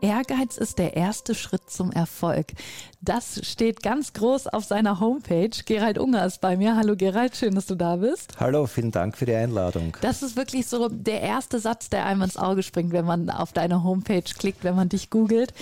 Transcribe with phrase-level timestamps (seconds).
[0.00, 2.48] Ehrgeiz ist der erste Schritt zum Erfolg.
[3.00, 5.50] Das steht ganz groß auf seiner Homepage.
[5.64, 6.76] Gerald Unger ist bei mir.
[6.76, 8.34] Hallo Gerald, schön, dass du da bist.
[8.38, 9.96] Hallo, vielen Dank für die Einladung.
[10.00, 13.52] Das ist wirklich so der erste Satz, der einem ins Auge springt, wenn man auf
[13.52, 15.52] deine Homepage klickt, wenn man dich googelt.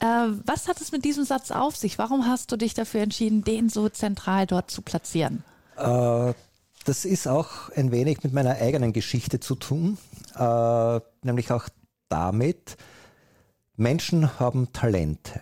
[0.00, 0.04] Äh,
[0.44, 1.98] was hat es mit diesem Satz auf sich?
[1.98, 5.42] Warum hast du dich dafür entschieden, den so zentral dort zu platzieren?
[5.76, 6.32] Äh,
[6.84, 9.98] das ist auch ein wenig mit meiner eigenen Geschichte zu tun,
[10.38, 11.68] äh, nämlich auch
[12.08, 12.76] damit,
[13.76, 15.40] Menschen haben Talente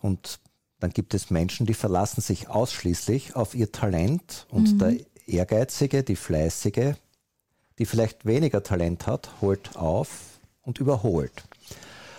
[0.00, 0.40] und
[0.80, 4.78] dann gibt es Menschen, die verlassen sich ausschließlich auf ihr Talent und mhm.
[4.78, 4.96] der
[5.26, 6.94] Ehrgeizige, die Fleißige,
[7.78, 10.08] die vielleicht weniger Talent hat, holt auf
[10.62, 11.44] und überholt.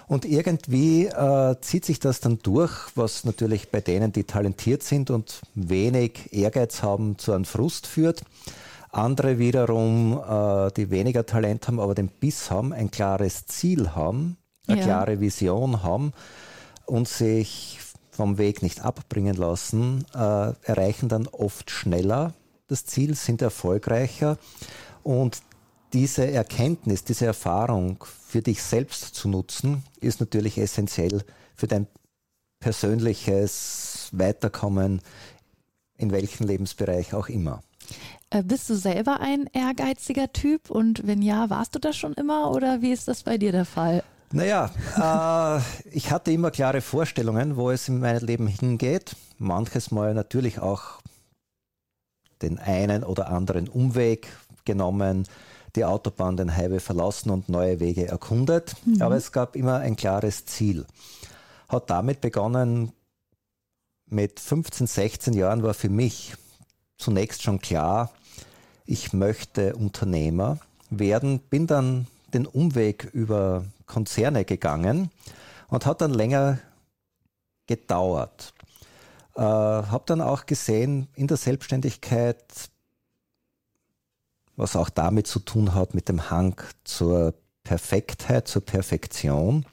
[0.07, 5.11] Und irgendwie äh, zieht sich das dann durch, was natürlich bei denen, die talentiert sind
[5.11, 8.23] und wenig Ehrgeiz haben, zu einem Frust führt.
[8.91, 14.37] Andere wiederum, äh, die weniger Talent haben, aber den Biss haben, ein klares Ziel haben,
[14.69, 14.85] eine ja.
[14.85, 16.13] klare Vision haben
[16.85, 17.79] und sich
[18.11, 22.33] vom Weg nicht abbringen lassen, äh, erreichen dann oft schneller
[22.67, 24.37] das Ziel, sind erfolgreicher
[25.03, 25.41] und
[25.93, 31.23] diese Erkenntnis, diese Erfahrung für dich selbst zu nutzen, ist natürlich essentiell
[31.55, 31.87] für dein
[32.59, 35.01] persönliches Weiterkommen
[35.97, 37.61] in welchem Lebensbereich auch immer.
[38.29, 42.51] Äh, bist du selber ein ehrgeiziger Typ und wenn ja, warst du das schon immer
[42.51, 44.03] oder wie ist das bei dir der Fall?
[44.31, 49.15] Naja, äh, ich hatte immer klare Vorstellungen, wo es in meinem Leben hingeht.
[49.37, 51.01] Manches Mal natürlich auch
[52.41, 54.27] den einen oder anderen Umweg
[54.65, 55.27] genommen,
[55.75, 58.75] die Autobahn, den Highway verlassen und neue Wege erkundet.
[58.85, 59.01] Mhm.
[59.01, 60.85] Aber es gab immer ein klares Ziel.
[61.67, 62.91] Hat damit begonnen,
[64.05, 66.35] mit 15, 16 Jahren war für mich
[66.97, 68.11] zunächst schon klar,
[68.85, 70.57] ich möchte Unternehmer
[70.89, 75.11] werden, bin dann den Umweg über Konzerne gegangen
[75.67, 76.59] und hat dann länger
[77.67, 78.53] gedauert.
[79.35, 82.43] Äh, habe dann auch gesehen in der Selbstständigkeit,
[84.55, 89.65] was auch damit zu tun hat mit dem Hang zur Perfektheit, zur Perfektion.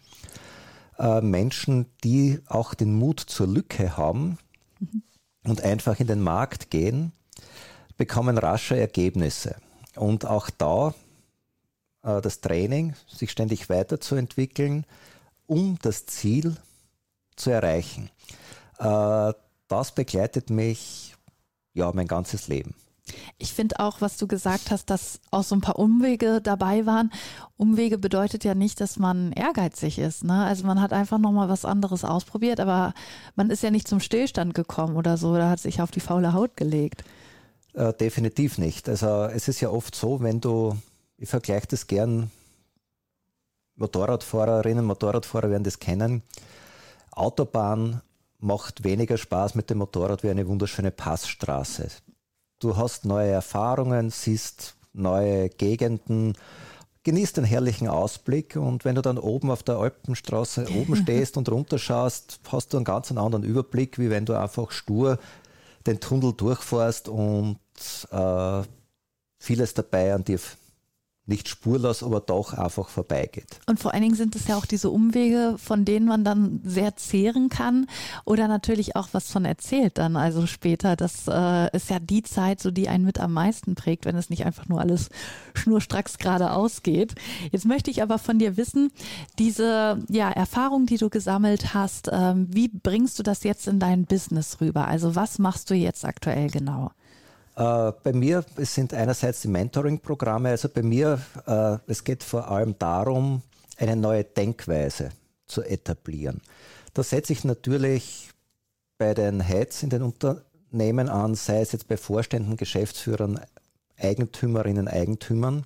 [0.98, 4.38] Äh, Menschen, die auch den Mut zur Lücke haben
[4.78, 5.02] mhm.
[5.44, 7.12] und einfach in den Markt gehen,
[7.96, 9.56] bekommen rasche Ergebnisse.
[9.96, 10.94] Und auch da
[12.06, 14.86] das Training, sich ständig weiterzuentwickeln,
[15.46, 16.56] um das Ziel
[17.36, 18.10] zu erreichen.
[18.78, 19.32] Äh,
[19.68, 21.14] das begleitet mich
[21.74, 22.74] ja mein ganzes Leben.
[23.38, 27.12] Ich finde auch, was du gesagt hast, dass auch so ein paar Umwege dabei waren.
[27.56, 30.24] Umwege bedeutet ja nicht, dass man ehrgeizig ist.
[30.24, 30.44] Ne?
[30.44, 32.94] Also man hat einfach nochmal was anderes ausprobiert, aber
[33.36, 36.32] man ist ja nicht zum Stillstand gekommen oder so, oder hat sich auf die faule
[36.32, 37.04] Haut gelegt.
[37.74, 38.88] Äh, definitiv nicht.
[38.88, 40.76] Also es ist ja oft so, wenn du
[41.18, 42.30] ich vergleiche das gern.
[43.76, 46.22] Motorradfahrerinnen, Motorradfahrer werden das kennen.
[47.10, 48.00] Autobahn
[48.38, 51.88] macht weniger Spaß mit dem Motorrad wie eine wunderschöne Passstraße.
[52.58, 56.34] Du hast neue Erfahrungen, siehst neue Gegenden,
[57.04, 61.50] genießt den herrlichen Ausblick und wenn du dann oben auf der Alpenstraße oben stehst und
[61.50, 65.18] runterschaust, hast du einen ganz anderen Überblick, wie wenn du einfach stur
[65.86, 67.58] den Tunnel durchfährst und
[68.10, 68.62] äh,
[69.38, 70.40] vieles dabei an dir
[71.26, 73.58] nicht spurlos, aber doch einfach vorbeigeht.
[73.66, 76.96] Und vor allen Dingen sind es ja auch diese Umwege, von denen man dann sehr
[76.96, 77.86] zehren kann
[78.24, 80.94] oder natürlich auch was von erzählt dann, also später.
[80.94, 84.30] Das äh, ist ja die Zeit, so die einen mit am meisten prägt, wenn es
[84.30, 85.08] nicht einfach nur alles
[85.54, 87.14] schnurstracks geradeaus geht.
[87.50, 88.92] Jetzt möchte ich aber von dir wissen,
[89.38, 94.04] diese ja, Erfahrung, die du gesammelt hast, ähm, wie bringst du das jetzt in dein
[94.04, 94.86] Business rüber?
[94.86, 96.92] Also was machst du jetzt aktuell genau?
[97.56, 102.50] Äh, bei mir es sind einerseits die Mentoring-Programme, also bei mir, äh, es geht vor
[102.50, 103.42] allem darum,
[103.78, 105.10] eine neue Denkweise
[105.46, 106.40] zu etablieren.
[106.92, 108.30] Da setze ich natürlich
[108.98, 113.40] bei den Heads in den Unternehmen an, sei es jetzt bei Vorständen, Geschäftsführern,
[113.98, 115.64] Eigentümerinnen, Eigentümern.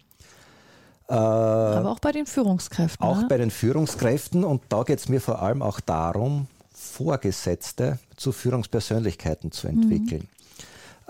[1.08, 3.04] Äh, Aber auch bei den Führungskräften.
[3.04, 3.26] Auch ne?
[3.28, 4.44] bei den Führungskräften.
[4.44, 10.22] Und da geht es mir vor allem auch darum, Vorgesetzte zu Führungspersönlichkeiten zu entwickeln.
[10.22, 10.39] Mhm.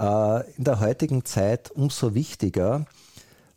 [0.00, 2.86] Äh, in der heutigen Zeit umso wichtiger,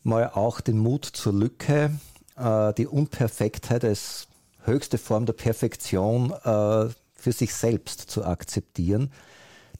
[0.03, 1.91] mal auch den Mut zur Lücke,
[2.35, 4.27] äh, die Unperfektheit als
[4.65, 9.11] höchste Form der Perfektion äh, für sich selbst zu akzeptieren.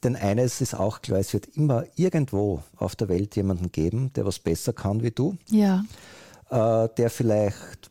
[0.02, 4.26] denn eines ist auch klar, es wird immer irgendwo auf der Welt jemanden geben, der
[4.26, 5.36] was besser kann wie du.
[5.50, 5.84] Ja.
[6.50, 7.90] Äh, der vielleicht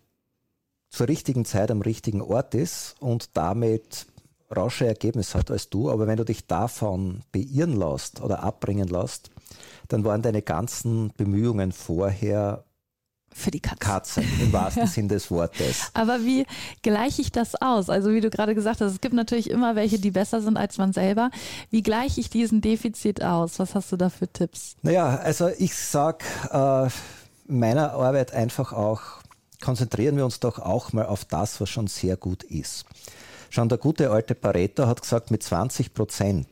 [0.90, 4.08] zur richtigen Zeit am richtigen Ort ist und damit
[4.56, 5.90] rasche Ergebnisse hat als du.
[5.90, 9.32] Aber wenn du dich davon beirren lässt oder abbringen lässt,
[9.90, 12.64] dann waren deine ganzen Bemühungen vorher
[13.34, 13.80] für die Katze.
[13.80, 15.90] Katze im wahrsten Sinn des Wortes.
[15.94, 16.46] Aber wie
[16.82, 17.90] gleiche ich das aus?
[17.90, 20.78] Also wie du gerade gesagt hast, es gibt natürlich immer welche, die besser sind als
[20.78, 21.32] man selber.
[21.70, 23.60] Wie gleiche ich diesen Defizit aus?
[23.60, 24.76] Was hast du da für Tipps?
[24.84, 26.90] Naja, also ich sage äh,
[27.48, 29.02] meiner Arbeit einfach auch,
[29.62, 32.86] konzentrieren wir uns doch auch mal auf das, was schon sehr gut ist.
[33.54, 36.48] Schon der gute alte Pareto hat gesagt, mit 20 Prozent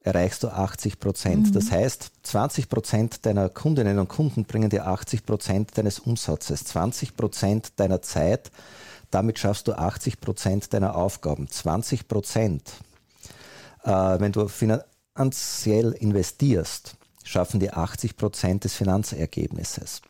[0.00, 1.48] erreichst du 80 Prozent.
[1.48, 1.52] Mhm.
[1.52, 7.18] Das heißt, 20 Prozent deiner Kundinnen und Kunden bringen dir 80 Prozent deines Umsatzes, 20
[7.18, 8.50] Prozent deiner Zeit.
[9.10, 11.50] Damit schaffst du 80 Prozent deiner Aufgaben.
[11.50, 12.62] 20 Prozent,
[13.84, 20.00] äh, wenn du finanziell investierst, schaffen dir 80 Prozent des Finanzergebnisses.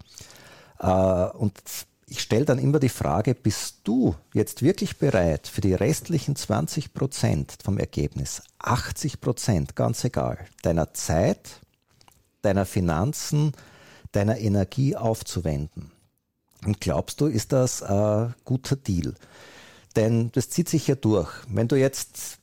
[0.78, 1.60] Äh, und
[2.10, 6.94] ich stelle dann immer die Frage, bist du jetzt wirklich bereit für die restlichen 20
[6.94, 11.60] Prozent vom Ergebnis, 80 Prozent, ganz egal, deiner Zeit,
[12.42, 13.52] deiner Finanzen,
[14.12, 15.92] deiner Energie aufzuwenden?
[16.64, 19.14] Und glaubst du, ist das ein guter Deal?
[19.94, 21.30] Denn das zieht sich ja durch.
[21.48, 22.37] Wenn du jetzt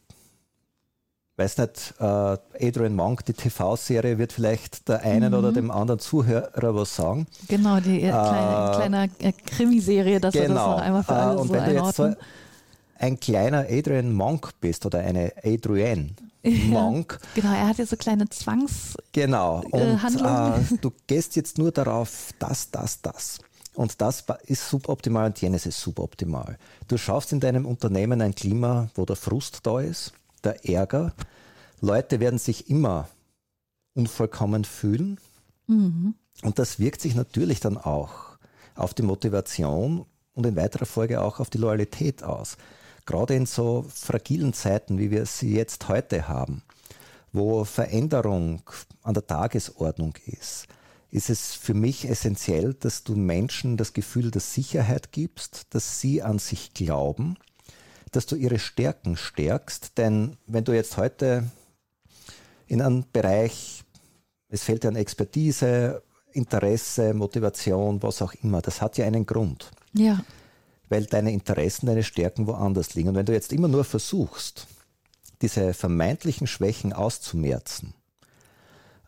[1.37, 5.39] weiß nicht, äh, Adrian Monk, die TV-Serie, wird vielleicht der einen mhm.
[5.39, 7.27] oder dem anderen Zuhörer was sagen.
[7.47, 10.47] Genau, die äh, kleine, äh, kleine äh, Krimiserie, dass genau.
[10.47, 12.13] wir das noch einmal für alle äh, und so wenn du jetzt so
[12.97, 16.11] ein kleiner Adrian Monk bist oder eine Adrienne
[16.43, 17.19] Monk.
[17.33, 18.95] genau, er hat ja so kleine Zwangs.
[19.11, 23.39] Genau, und äh, du gehst jetzt nur darauf, das, das, das.
[23.73, 26.57] Und das ist suboptimal und jenes ist suboptimal.
[26.87, 30.13] Du schaffst in deinem Unternehmen ein Klima, wo der Frust da ist,
[30.45, 31.13] der Ärger.
[31.81, 33.09] Leute werden sich immer
[33.95, 35.19] unvollkommen fühlen.
[35.67, 36.15] Mhm.
[36.43, 38.37] Und das wirkt sich natürlich dann auch
[38.75, 42.57] auf die Motivation und in weiterer Folge auch auf die Loyalität aus.
[43.05, 46.61] Gerade in so fragilen Zeiten, wie wir sie jetzt heute haben,
[47.31, 48.61] wo Veränderung
[49.03, 50.67] an der Tagesordnung ist,
[51.11, 56.21] ist es für mich essentiell, dass du Menschen das Gefühl der Sicherheit gibst, dass sie
[56.21, 57.37] an sich glauben
[58.15, 59.97] dass du ihre Stärken stärkst.
[59.97, 61.45] Denn wenn du jetzt heute
[62.67, 63.83] in einem Bereich,
[64.49, 66.01] es fehlt dir an Expertise,
[66.31, 69.71] Interesse, Motivation, was auch immer, das hat ja einen Grund.
[69.93, 70.23] Ja.
[70.89, 73.09] Weil deine Interessen, deine Stärken woanders liegen.
[73.09, 74.67] Und wenn du jetzt immer nur versuchst,
[75.41, 77.93] diese vermeintlichen Schwächen auszumerzen,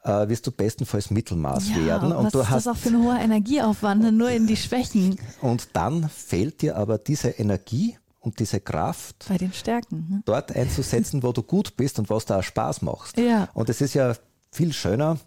[0.04, 2.12] äh, wirst du bestenfalls Mittelmaß ja, werden.
[2.12, 5.20] Und was du ist hast, das auch für ein hoher Energieaufwand, nur in die Schwächen.
[5.42, 10.22] Und dann fehlt dir aber diese Energie, und diese Kraft bei den Stärken ne?
[10.26, 13.18] dort einzusetzen, wo du gut bist und was da auch Spaß macht.
[13.18, 13.48] Ja.
[13.54, 14.16] Und es ist ja
[14.52, 15.18] viel schöner.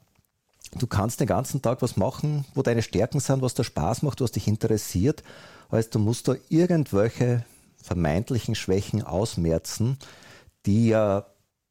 [0.78, 4.20] Du kannst den ganzen Tag was machen, wo deine Stärken sind, was dir Spaß macht,
[4.20, 5.22] was dich interessiert,
[5.70, 7.44] als du musst da irgendwelche
[7.82, 9.98] vermeintlichen Schwächen ausmerzen,
[10.66, 11.24] die ja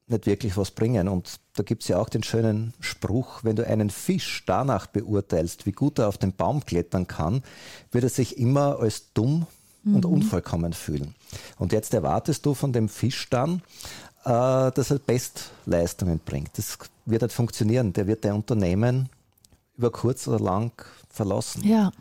[0.08, 1.08] nicht wirklich was bringen.
[1.08, 5.68] Und da gibt es ja auch den schönen Spruch, wenn du einen Fisch danach beurteilst,
[5.68, 7.44] wie gut er auf den Baum klettern kann,
[7.92, 9.46] wird er sich immer als dumm
[9.86, 10.12] und mhm.
[10.12, 11.16] unvollkommen fühlen.
[11.58, 13.62] Und jetzt erwartest du von dem Fisch dann,
[14.26, 16.58] äh, dass er Bestleistungen bringt.
[16.58, 17.94] Das wird nicht funktionieren.
[17.94, 19.10] Der wird dein Unternehmen
[19.78, 20.72] über kurz oder lang
[21.10, 21.66] verlassen.
[21.66, 21.92] Ja.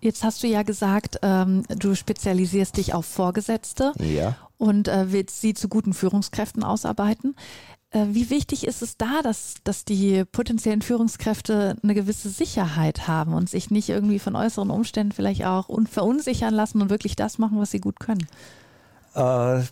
[0.00, 4.36] Jetzt hast du ja gesagt, ähm, du spezialisierst dich auf Vorgesetzte ja.
[4.56, 7.34] und äh, willst sie zu guten Führungskräften ausarbeiten.
[7.90, 13.32] Äh, wie wichtig ist es da, dass, dass die potenziellen Führungskräfte eine gewisse Sicherheit haben
[13.32, 17.58] und sich nicht irgendwie von äußeren Umständen vielleicht auch verunsichern lassen und wirklich das machen,
[17.58, 18.26] was sie gut können?
[19.14, 19.62] Äh,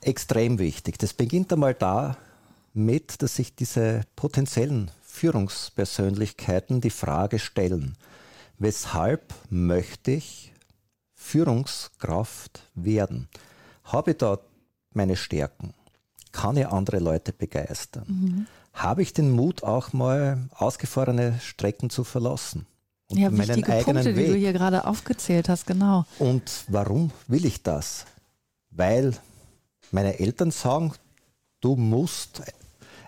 [0.00, 0.98] extrem wichtig.
[0.98, 7.96] Das beginnt einmal damit, dass sich diese potenziellen Führungspersönlichkeiten die Frage stellen,
[8.58, 10.52] weshalb möchte ich
[11.14, 13.28] Führungskraft werden?
[13.84, 14.38] Habe ich da
[14.94, 15.74] meine Stärken?
[16.32, 18.04] Kann ich andere Leute begeistern?
[18.06, 18.46] Mhm.
[18.72, 22.66] Habe ich den Mut, auch mal ausgefahrene Strecken zu verlassen?
[23.08, 24.26] Und ja, meinen wichtige eigenen Punkte, Weg.
[24.26, 26.04] die du hier gerade aufgezählt hast, genau.
[26.18, 28.06] Und warum will ich das?
[28.70, 29.14] Weil
[29.90, 30.92] meine Eltern sagen,
[31.60, 32.42] du musst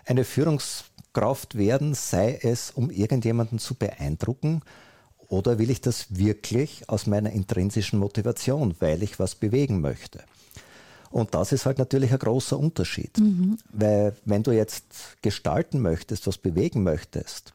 [0.05, 4.61] eine Führungskraft werden, sei es, um irgendjemanden zu beeindrucken,
[5.29, 10.23] oder will ich das wirklich aus meiner intrinsischen Motivation, weil ich was bewegen möchte?
[11.13, 13.19] Und das ist halt natürlich ein großer Unterschied.
[13.19, 13.59] Mhm.
[13.71, 17.53] Weil wenn du jetzt gestalten möchtest, was bewegen möchtest,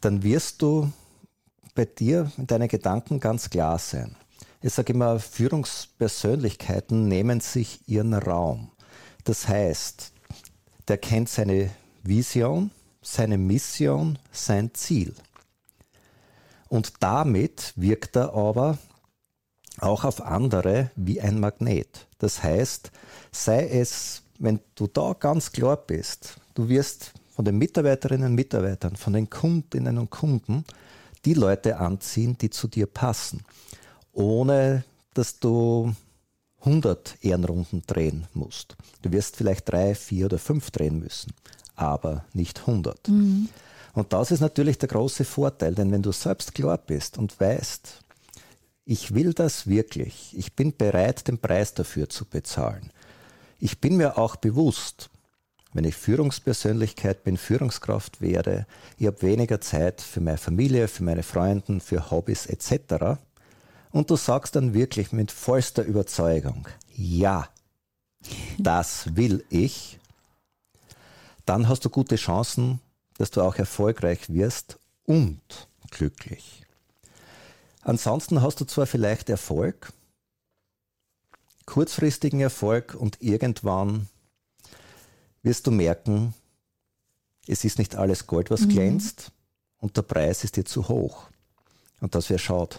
[0.00, 0.90] dann wirst du
[1.76, 4.16] bei dir in deinen Gedanken ganz klar sein.
[4.60, 8.72] Ich sage immer, Führungspersönlichkeiten nehmen sich ihren Raum.
[9.22, 10.10] Das heißt,
[10.88, 11.70] der kennt seine
[12.02, 12.72] Vision,
[13.02, 15.14] seine Mission, sein Ziel.
[16.68, 18.78] Und damit wirkt er aber
[19.78, 22.06] auch auf andere wie ein Magnet.
[22.18, 22.90] Das heißt,
[23.30, 28.96] sei es, wenn du da ganz klar bist, du wirst von den Mitarbeiterinnen und Mitarbeitern,
[28.96, 30.64] von den Kundinnen und Kunden
[31.24, 33.42] die Leute anziehen, die zu dir passen,
[34.12, 35.94] ohne dass du
[36.60, 38.76] 100 Ehrenrunden drehen musst.
[39.02, 41.32] Du wirst vielleicht drei, vier oder fünf drehen müssen,
[41.74, 43.08] aber nicht 100.
[43.08, 43.48] Mhm.
[43.92, 48.02] Und das ist natürlich der große Vorteil, denn wenn du selbst klar bist und weißt,
[48.86, 52.92] ich will das wirklich, ich bin bereit, den Preis dafür zu bezahlen.
[53.58, 55.10] Ich bin mir auch bewusst,
[55.72, 58.64] wenn ich Führungspersönlichkeit bin, Führungskraft werde,
[58.96, 63.18] ich habe weniger Zeit für meine Familie, für meine Freunde, für Hobbys etc.
[63.90, 67.48] Und du sagst dann wirklich mit vollster Überzeugung, ja,
[68.56, 69.98] das will ich,
[71.44, 72.80] dann hast du gute Chancen,
[73.18, 75.40] dass du auch erfolgreich wirst und
[75.90, 76.65] glücklich.
[77.86, 79.92] Ansonsten hast du zwar vielleicht Erfolg,
[81.66, 84.08] kurzfristigen Erfolg und irgendwann
[85.44, 86.34] wirst du merken,
[87.46, 88.70] es ist nicht alles Gold, was mhm.
[88.70, 89.30] glänzt
[89.78, 91.28] und der Preis ist dir zu hoch.
[92.00, 92.74] Und das wäre schade.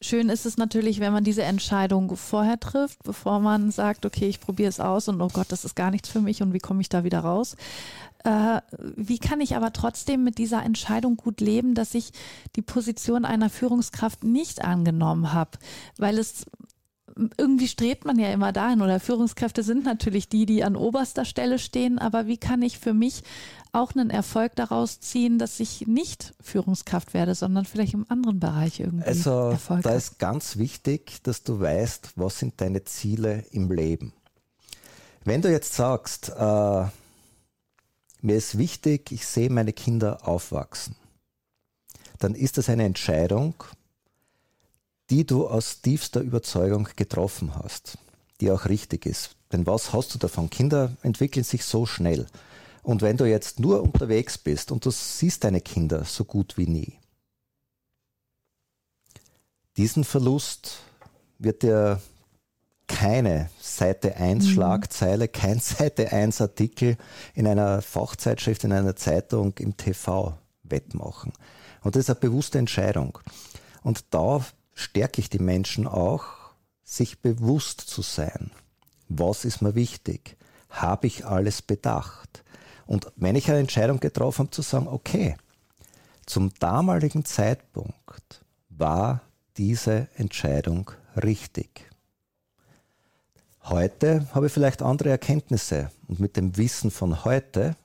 [0.00, 4.38] Schön ist es natürlich, wenn man diese Entscheidung vorher trifft, bevor man sagt, okay, ich
[4.38, 6.80] probiere es aus und oh Gott, das ist gar nichts für mich und wie komme
[6.80, 7.56] ich da wieder raus.
[8.22, 12.12] Äh, wie kann ich aber trotzdem mit dieser Entscheidung gut leben, dass ich
[12.54, 15.58] die Position einer Führungskraft nicht angenommen habe?
[15.96, 16.46] Weil es
[17.36, 18.82] irgendwie strebt man ja immer dahin.
[18.82, 22.94] Oder Führungskräfte sind natürlich die, die an oberster Stelle stehen, aber wie kann ich für
[22.94, 23.22] mich
[23.72, 28.80] auch einen Erfolg daraus ziehen, dass ich nicht Führungskraft werde, sondern vielleicht im anderen Bereich
[28.80, 33.70] irgendwie also, Erfolg da ist ganz wichtig, dass du weißt, was sind deine Ziele im
[33.70, 34.12] Leben.
[35.24, 36.86] Wenn du jetzt sagst, äh,
[38.20, 40.96] mir ist wichtig, ich sehe meine Kinder aufwachsen,
[42.18, 43.54] dann ist das eine Entscheidung,
[45.10, 47.98] die du aus tiefster Überzeugung getroffen hast,
[48.40, 49.36] die auch richtig ist.
[49.52, 50.50] Denn was hast du davon?
[50.50, 52.26] Kinder entwickeln sich so schnell.
[52.82, 56.66] Und wenn du jetzt nur unterwegs bist und du siehst deine Kinder so gut wie
[56.66, 56.98] nie,
[59.76, 60.80] diesen Verlust
[61.38, 62.00] wird dir
[62.88, 64.50] keine Seite 1 mhm.
[64.50, 66.96] Schlagzeile, kein Seite 1 Artikel
[67.34, 71.32] in einer Fachzeitschrift, in einer Zeitung, im TV wettmachen.
[71.82, 73.18] Und das ist eine bewusste Entscheidung.
[73.82, 74.44] Und da
[74.78, 76.24] stärke ich die Menschen auch,
[76.84, 78.52] sich bewusst zu sein.
[79.08, 80.36] Was ist mir wichtig?
[80.70, 82.44] Habe ich alles bedacht?
[82.86, 85.36] Und wenn ich eine Entscheidung getroffen habe, zu sagen, okay,
[86.26, 89.22] zum damaligen Zeitpunkt war
[89.56, 91.90] diese Entscheidung richtig.
[93.64, 97.76] Heute habe ich vielleicht andere Erkenntnisse und mit dem Wissen von heute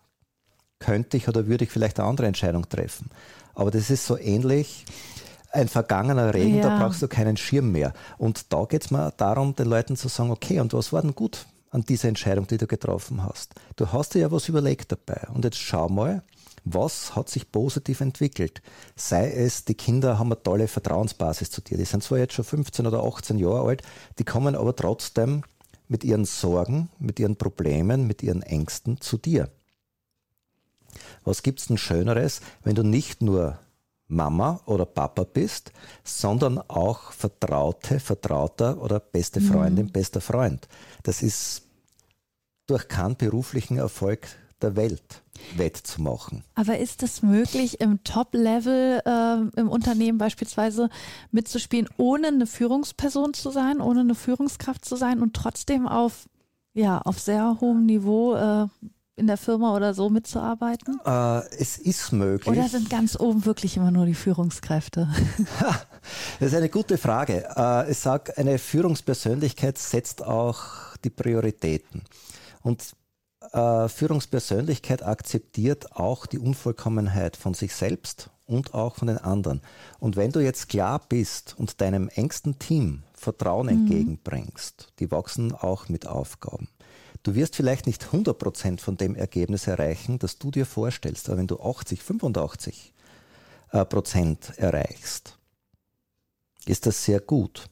[0.78, 3.10] könnte ich oder würde ich vielleicht eine andere Entscheidung treffen.
[3.56, 4.86] Aber das ist so ähnlich
[5.54, 6.64] ein vergangener Regen, ja.
[6.64, 7.94] da brauchst du keinen Schirm mehr.
[8.18, 11.16] Und da geht es mir darum, den Leuten zu sagen, okay, und was war denn
[11.16, 13.54] gut an dieser Entscheidung, die du getroffen hast?
[13.76, 15.28] Du hast dir ja was überlegt dabei.
[15.34, 16.24] Und jetzt schau mal,
[16.66, 18.62] was hat sich positiv entwickelt?
[18.96, 21.78] Sei es, die Kinder haben eine tolle Vertrauensbasis zu dir.
[21.78, 23.84] Die sind zwar jetzt schon 15 oder 18 Jahre alt,
[24.18, 25.44] die kommen aber trotzdem
[25.88, 29.50] mit ihren Sorgen, mit ihren Problemen, mit ihren Ängsten zu dir.
[31.24, 33.60] Was gibt es denn Schöneres, wenn du nicht nur
[34.16, 35.72] Mama oder Papa bist,
[36.04, 39.46] sondern auch Vertraute, Vertrauter oder beste mhm.
[39.46, 39.92] Freundin, mhm.
[39.92, 40.68] bester Freund.
[41.04, 41.64] Das ist
[42.68, 44.28] durch keinen beruflichen Erfolg
[44.62, 45.24] der Welt
[45.56, 46.44] wettzumachen.
[46.56, 50.90] Aber ist es möglich, im Top-Level äh, im Unternehmen beispielsweise
[51.32, 56.30] mitzuspielen, ohne eine Führungsperson zu sein, ohne eine Führungskraft zu sein und trotzdem auf,
[56.74, 58.68] ja, auf sehr hohem Niveau äh,
[59.16, 61.00] in der Firma oder so mitzuarbeiten?
[61.06, 62.48] Äh, es ist möglich.
[62.48, 65.08] Oder sind ganz oben wirklich immer nur die Führungskräfte?
[66.40, 67.48] das ist eine gute Frage.
[67.56, 72.04] Äh, ich sage, eine Führungspersönlichkeit setzt auch die Prioritäten.
[72.62, 72.94] Und
[73.52, 79.62] äh, Führungspersönlichkeit akzeptiert auch die Unvollkommenheit von sich selbst und auch von den anderen.
[80.00, 83.74] Und wenn du jetzt klar bist und deinem engsten Team Vertrauen mhm.
[83.74, 86.68] entgegenbringst, die wachsen auch mit Aufgaben
[87.24, 91.48] Du wirst vielleicht nicht 100% von dem Ergebnis erreichen, das du dir vorstellst, aber wenn
[91.48, 92.94] du 80, 85
[93.72, 95.38] äh, Prozent erreichst,
[96.66, 97.70] ist das sehr gut.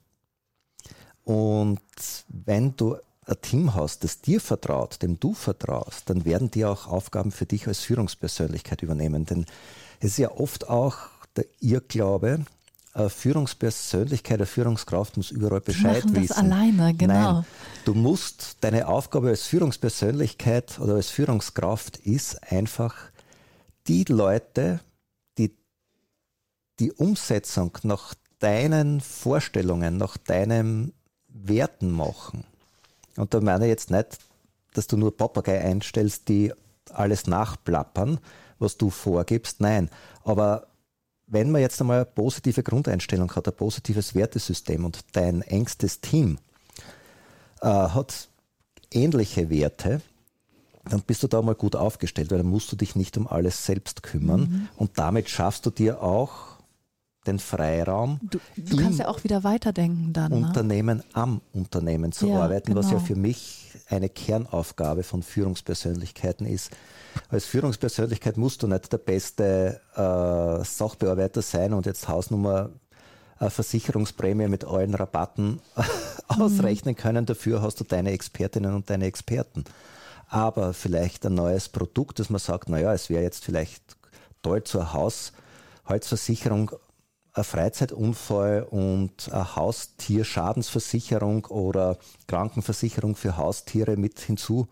[1.23, 1.81] Und
[2.29, 6.87] wenn du ein Team hast, das dir vertraut, dem du vertraust, dann werden die auch
[6.87, 9.25] Aufgaben für dich als Führungspersönlichkeit übernehmen.
[9.25, 9.45] Denn
[9.99, 10.97] es ist ja oft auch
[11.35, 12.45] der Irrglaube,
[12.93, 16.27] Führungspersönlichkeit, eine Führungskraft muss überall Bescheid wissen.
[16.27, 17.33] Das alleine, genau.
[17.33, 17.45] Nein,
[17.85, 22.95] du musst, deine Aufgabe als Führungspersönlichkeit oder als Führungskraft ist einfach
[23.87, 24.81] die Leute,
[25.37, 25.55] die
[26.79, 30.93] die Umsetzung nach deinen Vorstellungen, nach deinen
[31.29, 32.43] Werten machen.
[33.15, 34.17] Und da meine ich jetzt nicht,
[34.73, 36.53] dass du nur Papagei einstellst, die
[36.91, 38.19] alles nachplappern,
[38.59, 39.61] was du vorgibst.
[39.61, 39.89] Nein,
[40.23, 40.67] aber
[41.31, 46.37] wenn man jetzt einmal eine positive Grundeinstellung hat, ein positives Wertesystem und dein engstes Team
[47.61, 48.27] äh, hat
[48.91, 50.01] ähnliche Werte,
[50.89, 53.65] dann bist du da mal gut aufgestellt, weil dann musst du dich nicht um alles
[53.65, 54.69] selbst kümmern mhm.
[54.75, 56.57] und damit schaffst du dir auch
[57.27, 58.19] den Freiraum.
[58.23, 60.31] Du, du kannst ja auch wieder weiterdenken dann.
[60.31, 60.47] Ne?
[60.47, 61.03] Unternehmen ne?
[61.13, 62.79] am Unternehmen zu ja, arbeiten, genau.
[62.79, 63.05] was ja genau.
[63.05, 66.71] für mich eine Kernaufgabe von Führungspersönlichkeiten ist.
[67.29, 72.69] Als Führungspersönlichkeit musst du nicht der beste äh, Sachbearbeiter sein und jetzt Hausnummer
[73.39, 75.61] äh, Versicherungsprämie mit allen Rabatten
[76.27, 77.25] ausrechnen können.
[77.25, 79.65] Dafür hast du deine Expertinnen und deine Experten.
[80.27, 83.97] Aber vielleicht ein neues Produkt, dass man sagt, naja, es wäre jetzt vielleicht
[84.41, 86.71] toll zur Haushaltsversicherung
[87.33, 91.97] ein Freizeitunfall und eine Haustierschadensversicherung oder
[92.27, 94.67] Krankenversicherung für Haustiere mit hinzu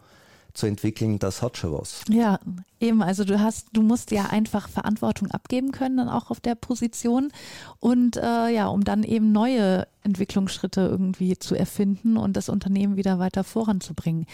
[0.54, 2.01] zu entwickeln, das hat schon was.
[2.10, 2.39] Ja,
[2.80, 3.01] eben.
[3.01, 7.32] Also du hast, du musst ja einfach Verantwortung abgeben können, dann auch auf der Position
[7.80, 13.20] und äh, ja, um dann eben neue Entwicklungsschritte irgendwie zu erfinden und das Unternehmen wieder
[13.20, 14.25] weiter voranzubringen.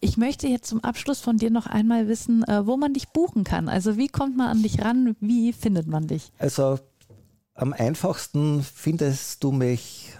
[0.00, 3.42] Ich möchte jetzt zum Abschluss von dir noch einmal wissen, äh, wo man dich buchen
[3.42, 3.68] kann.
[3.68, 5.16] Also wie kommt man an dich ran?
[5.20, 6.30] Wie findet man dich?
[6.38, 6.78] Also
[7.54, 10.16] am einfachsten findest du mich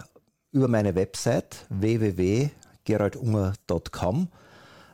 [0.51, 4.27] über meine Website www.geraldunger.com.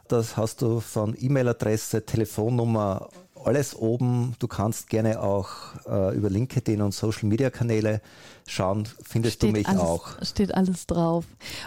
[0.07, 3.09] Das hast du von E-Mail-Adresse, Telefonnummer,
[3.45, 4.35] alles oben.
[4.39, 5.49] Du kannst gerne auch
[5.87, 8.01] äh, über LinkedIn und Social-Media-Kanäle
[8.47, 10.07] schauen, findest steht du mich alles, auch.
[10.23, 11.25] Steht alles drauf.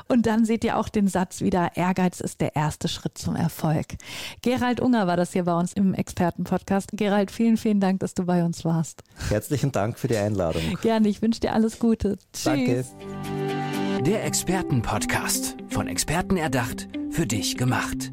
[0.09, 3.87] Und dann seht ihr auch den Satz wieder, Ehrgeiz ist der erste Schritt zum Erfolg.
[4.43, 6.91] Gerald Unger war das hier bei uns im Expertenpodcast.
[6.93, 9.02] Gerald, vielen, vielen Dank, dass du bei uns warst.
[9.29, 10.62] Herzlichen Dank für die Einladung.
[10.83, 12.19] Gerne, ich wünsche dir alles Gute.
[12.33, 12.45] Tschüss.
[12.45, 12.85] Danke.
[14.04, 18.13] Der Expertenpodcast, von Experten erdacht, für dich gemacht.